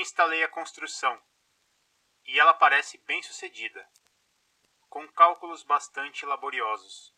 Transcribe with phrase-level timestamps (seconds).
[0.00, 1.22] Instalei a construção
[2.24, 3.86] e ela parece bem sucedida,
[4.88, 7.14] com cálculos bastante laboriosos.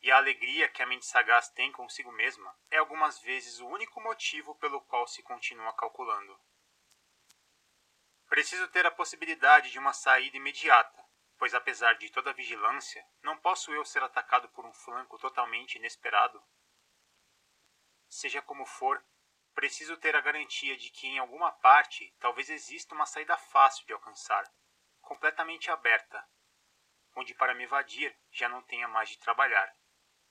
[0.00, 4.00] E a alegria que a mente sagaz tem consigo mesma é algumas vezes o único
[4.00, 6.40] motivo pelo qual se continua calculando.
[8.28, 11.04] Preciso ter a possibilidade de uma saída imediata,
[11.36, 15.78] pois apesar de toda a vigilância, não posso eu ser atacado por um flanco totalmente
[15.78, 16.40] inesperado.
[18.08, 19.04] Seja como for,
[19.56, 23.92] preciso ter a garantia de que em alguma parte talvez exista uma saída fácil de
[23.94, 24.44] alcançar,
[25.00, 26.22] completamente aberta,
[27.16, 29.74] onde para me evadir já não tenha mais de trabalhar.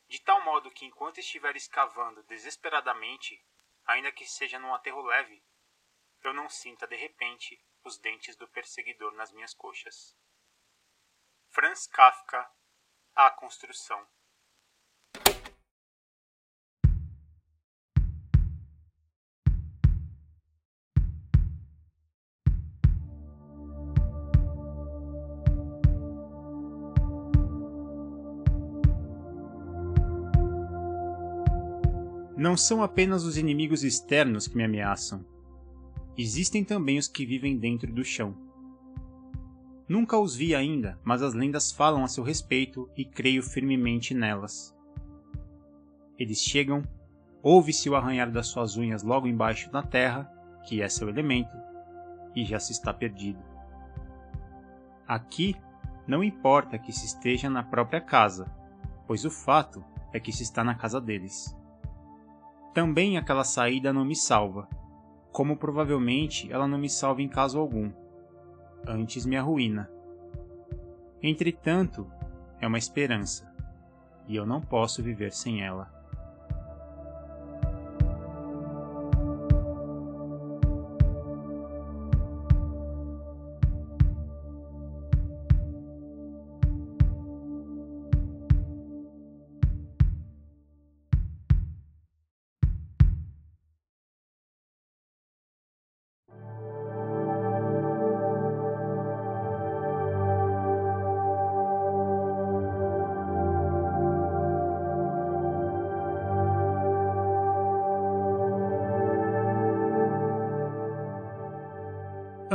[0.07, 3.43] De tal modo que enquanto estiver escavando desesperadamente,
[3.83, 5.43] ainda que seja num aterro leve,
[6.21, 10.15] eu não sinta de repente os dentes do perseguidor nas minhas coxas.
[11.49, 12.47] Franz Kafka,
[13.15, 14.07] A Construção
[32.45, 35.25] Não são apenas os inimigos externos que me ameaçam.
[36.15, 38.37] Existem também os que vivem dentro do chão.
[39.89, 44.77] Nunca os vi ainda, mas as lendas falam a seu respeito e creio firmemente nelas.
[46.19, 46.83] Eles chegam,
[47.41, 50.31] ouve-se o arranhar das suas unhas logo embaixo da terra,
[50.67, 51.57] que é seu elemento,
[52.35, 53.41] e já se está perdido.
[55.07, 55.55] Aqui,
[56.05, 58.45] não importa que se esteja na própria casa,
[59.07, 61.57] pois o fato é que se está na casa deles.
[62.75, 64.67] Também aquela saída não me salva,
[65.31, 67.89] como provavelmente ela não me salva em caso algum.
[68.85, 69.89] Antes me arruína.
[71.23, 72.05] Entretanto,
[72.59, 73.49] é uma esperança,
[74.27, 75.89] e eu não posso viver sem ela.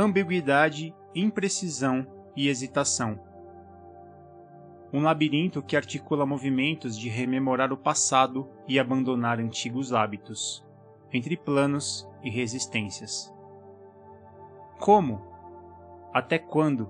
[0.01, 3.19] Ambiguidade, imprecisão e hesitação.
[4.93, 10.65] Um labirinto que articula movimentos de rememorar o passado e abandonar antigos hábitos,
[11.13, 13.33] entre planos e resistências.
[14.79, 15.21] Como?
[16.13, 16.89] Até quando?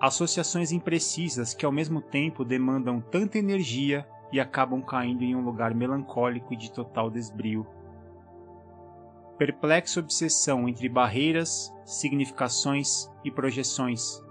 [0.00, 5.74] Associações imprecisas que ao mesmo tempo demandam tanta energia e acabam caindo em um lugar
[5.74, 7.66] melancólico e de total desbrio
[9.40, 14.22] perplexa obsessão entre barreiras, significações e projeções,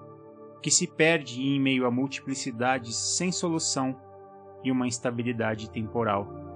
[0.62, 4.00] que se perde em meio a multiplicidades sem solução
[4.64, 6.49] e uma instabilidade temporal.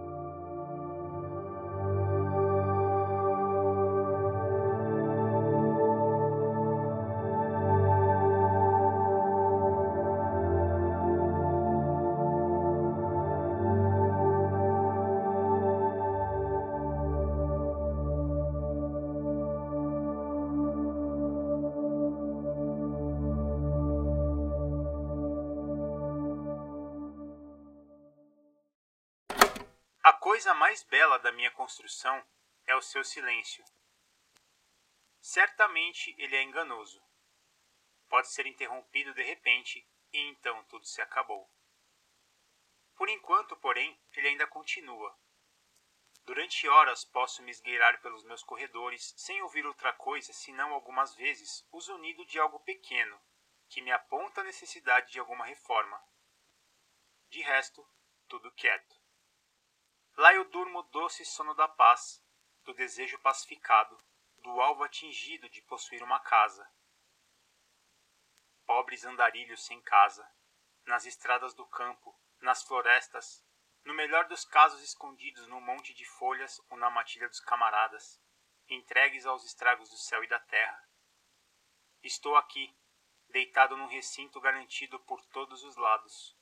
[30.43, 32.21] Coisa mais bela da minha construção
[32.65, 33.63] é o seu silêncio.
[35.21, 37.01] Certamente ele é enganoso.
[38.09, 41.49] Pode ser interrompido de repente e então tudo se acabou.
[42.93, 45.17] Por enquanto, porém, ele ainda continua.
[46.25, 51.65] Durante horas posso me esgueirar pelos meus corredores sem ouvir outra coisa senão algumas vezes
[51.71, 53.17] o zunido de algo pequeno
[53.69, 56.03] que me aponta a necessidade de alguma reforma.
[57.29, 57.87] De resto,
[58.27, 59.02] tudo quieto.
[60.15, 62.23] Lá eu durmo o doce sono da paz,
[62.63, 63.97] do desejo pacificado,
[64.37, 66.69] do alvo atingido de possuir uma casa.
[68.63, 70.29] Pobres andarilhos sem casa,
[70.85, 73.43] nas estradas do campo, nas florestas,
[73.83, 78.21] no melhor dos casos escondidos num monte de folhas ou na matilha dos camaradas,
[78.69, 80.89] entregues aos estragos do céu e da terra.
[82.03, 82.73] Estou aqui,
[83.29, 86.37] deitado num recinto garantido por todos os lados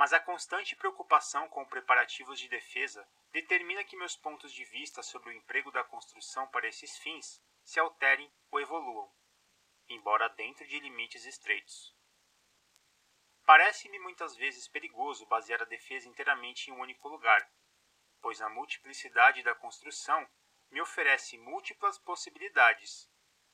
[0.00, 5.28] mas a constante preocupação com preparativos de defesa determina que meus pontos de vista sobre
[5.28, 9.12] o emprego da construção para esses fins se alterem ou evoluam,
[9.90, 11.94] embora dentro de limites estreitos.
[13.44, 17.46] Parece-me muitas vezes perigoso basear a defesa inteiramente em um único lugar,
[18.22, 20.26] pois a multiplicidade da construção
[20.70, 23.06] me oferece múltiplas possibilidades,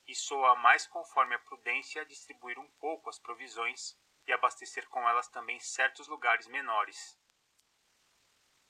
[0.07, 3.97] e sou a mais conforme a prudência distribuir um pouco as provisões
[4.27, 7.17] e abastecer com elas também certos lugares menores.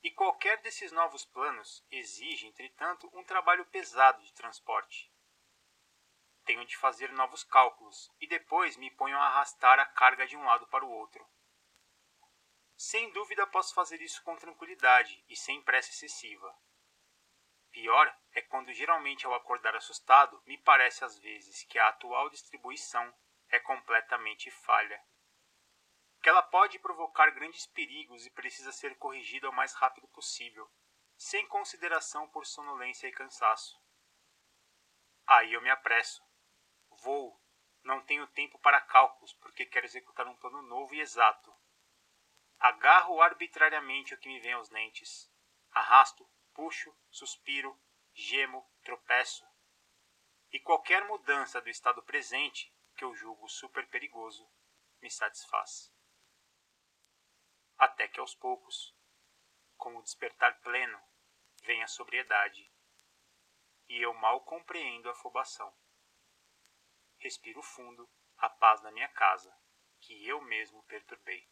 [0.04, 5.12] E qualquer desses novos planos exige, entretanto, um trabalho pesado de transporte.
[6.46, 10.46] Tenho de fazer novos cálculos e depois me ponho a arrastar a carga de um
[10.46, 11.28] lado para o outro.
[12.78, 16.56] Sem dúvida posso fazer isso com tranquilidade e sem pressa excessiva.
[17.72, 23.14] Pior é quando, geralmente, ao acordar assustado, me parece às vezes que a atual distribuição
[23.50, 25.04] é completamente falha.
[26.28, 30.70] Que ela pode provocar grandes perigos e precisa ser corrigida o mais rápido possível,
[31.16, 33.82] sem consideração por sonolência e cansaço.
[35.26, 36.22] Aí eu me apresso.
[36.90, 37.42] Vou.
[37.82, 41.56] Não tenho tempo para cálculos, porque quero executar um plano novo e exato.
[42.60, 45.32] Agarro arbitrariamente o que me vem aos dentes.
[45.72, 47.82] Arrasto, puxo, suspiro,
[48.14, 49.48] gemo, tropeço.
[50.52, 54.46] E qualquer mudança do estado presente, que eu julgo super perigoso,
[55.02, 55.96] me satisfaz.
[57.78, 58.96] Até que aos poucos,
[59.78, 61.00] com o despertar pleno,
[61.64, 62.72] vem a sobriedade,
[63.88, 65.72] e eu mal compreendo a afobação.
[67.20, 69.56] Respiro fundo a paz da minha casa,
[70.00, 71.48] que eu mesmo perturbei.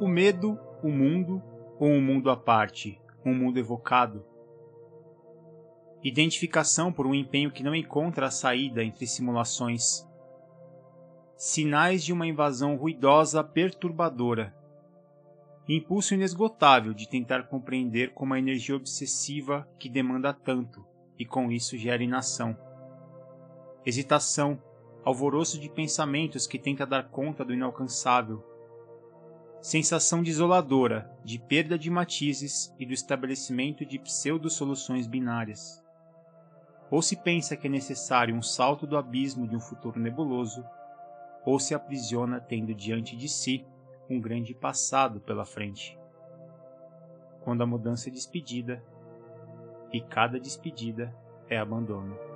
[0.00, 0.52] O medo,
[0.82, 4.24] o mundo ou um mundo à parte, um mundo evocado?
[6.02, 10.06] Identificação por um empenho que não encontra a saída entre simulações.
[11.36, 14.54] Sinais de uma invasão ruidosa perturbadora.
[15.68, 20.84] Impulso inesgotável de tentar compreender como a energia obsessiva que demanda tanto
[21.18, 22.56] e com isso gera inação.
[23.84, 24.62] Hesitação,
[25.04, 28.42] alvoroço de pensamentos que tenta dar conta do inalcançável,
[29.60, 35.82] sensação desoladora de perda de matizes e do estabelecimento de pseudo-soluções binárias.
[36.90, 40.64] Ou se pensa que é necessário um salto do abismo de um futuro nebuloso,
[41.44, 43.66] ou se aprisiona tendo diante de si
[44.08, 45.98] um grande passado pela frente.
[47.42, 48.82] Quando a mudança é despedida,
[49.92, 51.14] e cada despedida
[51.48, 52.27] é abandono.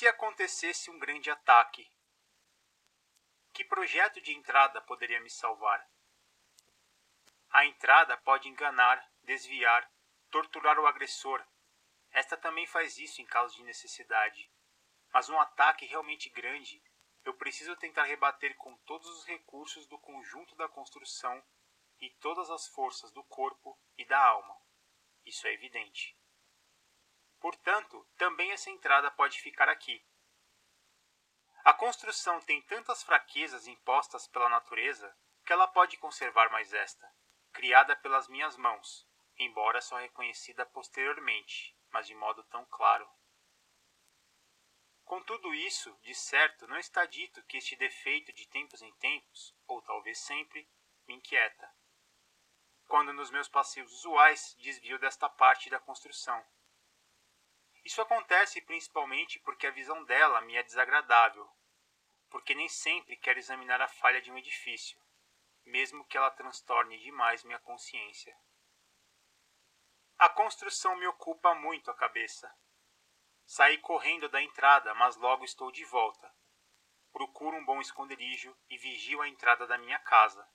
[0.00, 1.86] Se acontecesse um grande ataque?
[3.52, 5.86] Que projeto de entrada poderia me salvar?
[7.50, 9.86] A entrada pode enganar, desviar,
[10.30, 11.46] torturar o agressor.
[12.12, 14.50] Esta também faz isso em caso de necessidade.
[15.12, 16.82] Mas um ataque realmente grande,
[17.22, 21.44] eu preciso tentar rebater com todos os recursos do conjunto da construção
[22.00, 24.56] e todas as forças do corpo e da alma.
[25.26, 26.18] Isso é evidente.
[27.40, 30.04] Portanto, também essa entrada pode ficar aqui.
[31.64, 37.10] A construção tem tantas fraquezas impostas pela natureza que ela pode conservar mais esta,
[37.52, 39.06] criada pelas minhas mãos,
[39.38, 43.08] embora só reconhecida posteriormente, mas de modo tão claro.
[45.04, 49.56] Com tudo isso, de certo, não está dito que este defeito de tempos em tempos,
[49.66, 50.68] ou talvez sempre,
[51.06, 51.68] me inquieta.
[52.86, 56.44] Quando nos meus passeios usuais desvio desta parte da construção,
[57.84, 61.48] isso acontece principalmente porque a visão dela me é desagradável,
[62.28, 65.00] porque nem sempre quero examinar a falha de um edifício,
[65.64, 68.36] mesmo que ela transtorne demais minha consciência.
[70.18, 72.54] A construção me ocupa muito a cabeça.
[73.46, 76.30] Saí correndo da entrada, mas logo estou de volta.
[77.10, 80.46] Procuro um bom esconderijo e vigio a entrada da minha casa,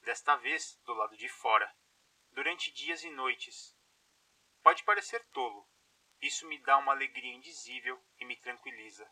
[0.00, 1.72] desta vez do lado de fora,
[2.32, 3.74] durante dias e noites.
[4.62, 5.66] Pode parecer tolo,
[6.22, 9.10] isso me dá uma alegria indizível e me tranquiliza.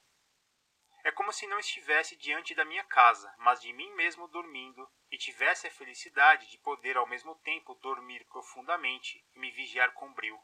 [1.03, 5.19] É como se não estivesse diante da minha casa, mas de mim mesmo dormindo, e
[5.19, 10.41] tivesse a felicidade de poder ao mesmo tempo dormir profundamente e me vigiar com brio.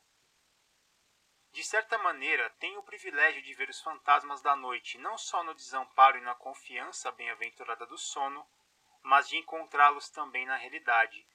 [1.52, 5.54] De certa maneira, tenho o privilégio de ver os fantasmas da noite não só no
[5.54, 8.44] desamparo e na confiança bem-aventurada do sono,
[9.02, 11.26] mas de encontrá-los também na realidade,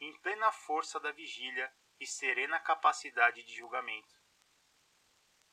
[0.00, 4.19] em plena força da vigília e serena capacidade de julgamento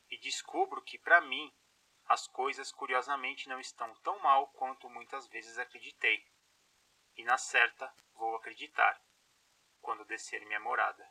[0.09, 1.53] e descubro que, para mim,
[2.07, 6.25] as coisas curiosamente não estão tão mal quanto muitas vezes acreditei.
[7.15, 9.01] e na certa vou acreditar
[9.81, 11.03] quando descer minha morada.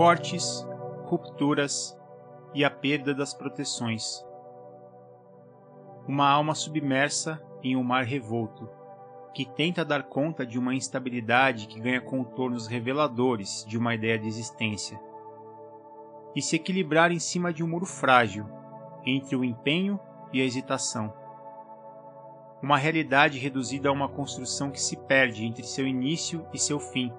[0.00, 0.66] Cortes,
[1.04, 1.94] rupturas
[2.54, 4.24] e a perda das proteções.
[6.08, 8.66] Uma alma submersa em um mar revolto,
[9.34, 14.26] que tenta dar conta de uma instabilidade que ganha contornos reveladores de uma ideia de
[14.26, 14.98] existência,
[16.34, 18.46] e se equilibrar em cima de um muro frágil
[19.04, 20.00] entre o empenho
[20.32, 21.12] e a hesitação.
[22.62, 27.12] Uma realidade reduzida a uma construção que se perde entre seu início e seu fim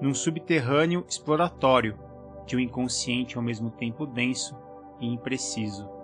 [0.00, 1.98] num subterrâneo exploratório
[2.46, 4.56] de um inconsciente ao mesmo tempo denso
[5.00, 5.97] e impreciso.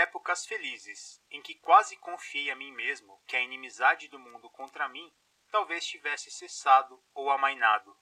[0.00, 4.88] Épocas felizes, em que quase confiei a mim mesmo que a inimizade do mundo contra
[4.88, 5.12] mim
[5.50, 7.96] talvez tivesse cessado ou amainado,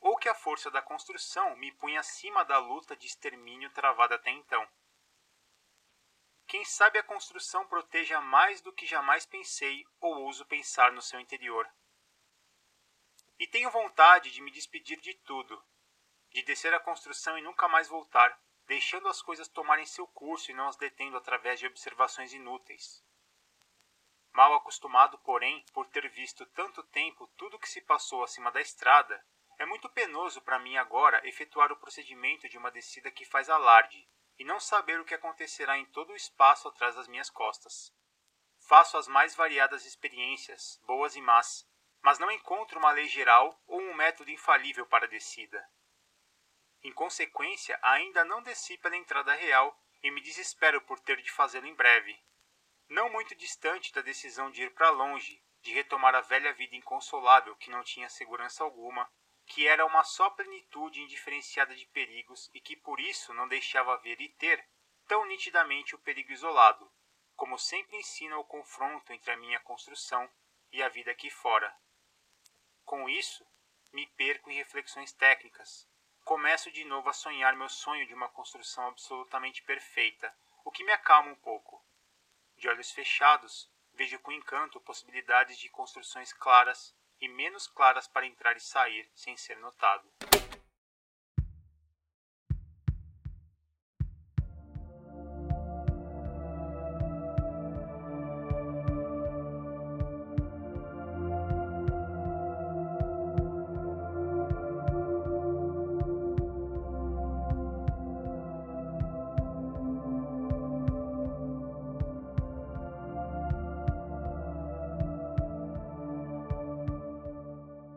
[0.00, 4.30] ou que a força da construção me punha acima da luta de extermínio travada até
[4.30, 4.66] então.
[6.46, 11.20] Quem sabe a construção proteja mais do que jamais pensei ou ouso pensar no seu
[11.20, 11.68] interior.
[13.38, 15.62] E tenho vontade de me despedir de tudo,
[16.30, 20.54] de descer a construção e nunca mais voltar, deixando as coisas tomarem seu curso e
[20.54, 23.04] não as detendo através de observações inúteis.
[24.32, 28.60] Mal acostumado, porém, por ter visto tanto tempo tudo o que se passou acima da
[28.60, 29.24] estrada,
[29.58, 34.06] é muito penoso para mim agora efetuar o procedimento de uma descida que faz alarde
[34.38, 37.94] e não saber o que acontecerá em todo o espaço atrás das minhas costas.
[38.68, 41.66] Faço as mais variadas experiências, boas e más,
[42.02, 45.66] mas não encontro uma lei geral ou um método infalível para a descida.
[46.86, 51.66] Em consequência, ainda não desci pela entrada real e me desespero por ter de fazê-lo
[51.66, 52.16] em breve.
[52.88, 57.56] Não muito distante da decisão de ir para longe, de retomar a velha vida inconsolável
[57.56, 59.12] que não tinha segurança alguma,
[59.46, 64.20] que era uma só plenitude indiferenciada de perigos e que por isso não deixava ver
[64.20, 64.64] e ter
[65.08, 66.88] tão nitidamente o perigo isolado,
[67.34, 70.30] como sempre ensina o confronto entre a minha construção
[70.70, 71.76] e a vida aqui fora.
[72.84, 73.44] Com isso,
[73.90, 75.88] me perco em reflexões técnicas,
[76.26, 80.90] começo de novo a sonhar meu sonho de uma construção absolutamente perfeita, o que me
[80.90, 81.80] acalma um pouco.
[82.56, 88.56] De olhos fechados, vejo com encanto possibilidades de construções claras e menos claras para entrar
[88.56, 90.10] e sair sem ser notado.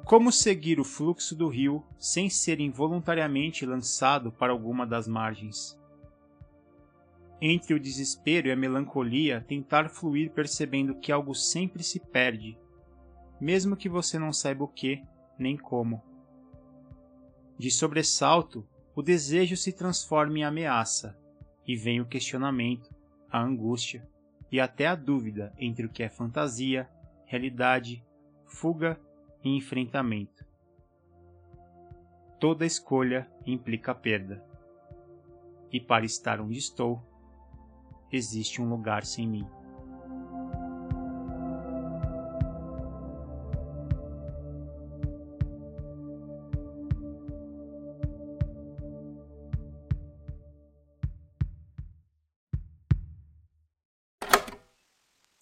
[0.09, 5.79] Como seguir o fluxo do rio sem ser involuntariamente lançado para alguma das margens?
[7.39, 12.57] Entre o desespero e a melancolia, tentar fluir percebendo que algo sempre se perde,
[13.39, 14.99] mesmo que você não saiba o que
[15.37, 16.01] nem como.
[17.55, 21.15] De sobressalto, o desejo se transforma em ameaça,
[21.67, 22.89] e vem o questionamento,
[23.29, 24.09] a angústia
[24.51, 26.89] e até a dúvida entre o que é fantasia,
[27.27, 28.03] realidade,
[28.47, 28.99] fuga
[29.43, 30.45] e enfrentamento.
[32.39, 34.45] Toda escolha implica perda.
[35.71, 37.01] E para estar onde estou,
[38.11, 39.47] existe um lugar sem mim.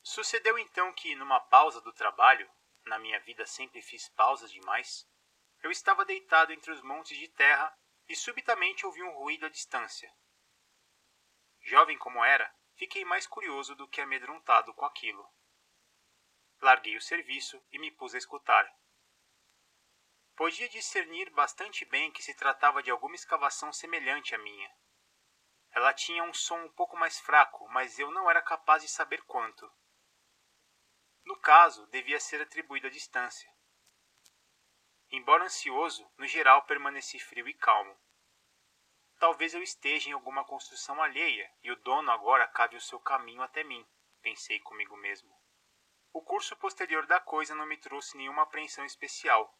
[0.03, 2.49] Sucedeu então que, numa pausa do trabalho,
[2.87, 5.07] na minha vida sempre fiz pausas demais,
[5.61, 7.75] eu estava deitado entre os montes de terra
[8.07, 10.11] e subitamente ouvi um ruído à distância.
[11.61, 15.27] Jovem como era, fiquei mais curioso do que amedrontado com aquilo.
[16.61, 18.67] Larguei o serviço e me pus a escutar.
[20.35, 24.71] Podia discernir bastante bem que se tratava de alguma escavação semelhante à minha.
[25.71, 29.21] Ela tinha um som um pouco mais fraco, mas eu não era capaz de saber
[29.23, 29.69] quanto
[31.27, 33.53] No caso, devia ser atribuído à distância.
[35.11, 37.99] Embora ansioso, no geral permaneci frio e calmo.
[39.19, 43.41] Talvez eu esteja em alguma construção alheia e o dono agora cave o seu caminho
[43.41, 43.85] até mim,
[44.21, 45.29] pensei comigo mesmo.
[46.13, 49.53] O curso posterior da coisa não me trouxe nenhuma apreensão especial.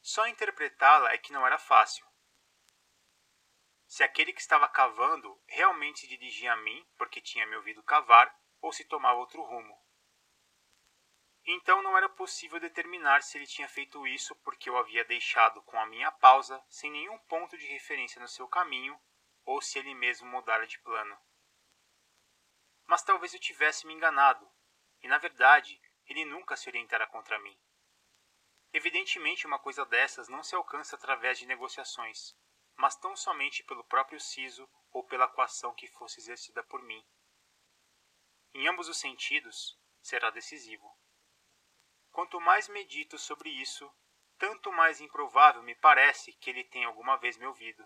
[0.00, 2.04] Só interpretá-la é que não era fácil.
[3.86, 8.36] Se aquele que estava cavando realmente se dirigia a mim porque tinha me ouvido cavar
[8.60, 9.83] ou se tomava outro rumo.
[11.46, 15.78] Então não era possível determinar se ele tinha feito isso porque eu havia deixado com
[15.78, 18.98] a minha pausa sem nenhum ponto de referência no seu caminho
[19.44, 21.18] ou se ele mesmo mudara de plano.
[22.86, 24.50] Mas talvez eu tivesse me enganado,
[25.02, 27.58] e na verdade ele nunca se orientara contra mim.
[28.72, 32.34] Evidentemente, uma coisa dessas não se alcança através de negociações,
[32.74, 37.06] mas tão somente pelo próprio siso ou pela coação que fosse exercida por mim.
[38.52, 40.90] Em ambos os sentidos, será decisivo.
[42.14, 43.92] Quanto mais medito sobre isso,
[44.38, 47.84] tanto mais improvável me parece que ele tenha alguma vez me ouvido.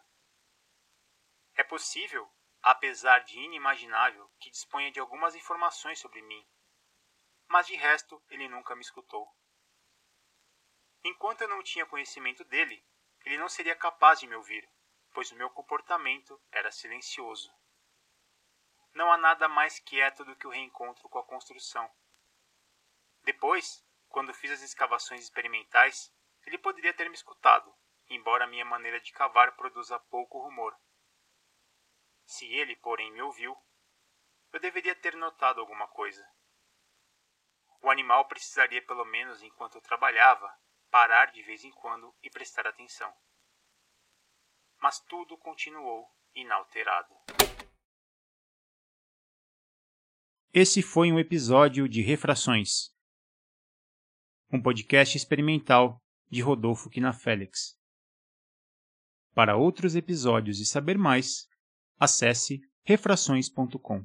[1.54, 2.30] É possível,
[2.60, 6.46] apesar de inimaginável, que disponha de algumas informações sobre mim,
[7.48, 9.34] mas de resto ele nunca me escutou.
[11.02, 12.86] Enquanto eu não tinha conhecimento dele,
[13.24, 14.70] ele não seria capaz de me ouvir,
[15.14, 17.50] pois o meu comportamento era silencioso.
[18.92, 21.90] Não há nada mais quieto do que o reencontro com a construção.
[23.22, 26.12] Depois, quando fiz as escavações experimentais,
[26.46, 27.72] ele poderia ter me escutado,
[28.08, 30.74] embora minha maneira de cavar produza pouco rumor.
[32.24, 33.56] Se ele, porém, me ouviu,
[34.52, 36.26] eu deveria ter notado alguma coisa.
[37.82, 40.52] O animal precisaria, pelo menos enquanto eu trabalhava,
[40.90, 43.12] parar de vez em quando e prestar atenção.
[44.78, 47.14] Mas tudo continuou inalterado.
[50.52, 52.90] Esse foi um episódio de Refrações,
[54.50, 57.76] um podcast experimental de Rodolfo Quinafélix.
[59.34, 61.46] Para outros episódios e saber mais,
[61.98, 64.04] acesse refrações.com.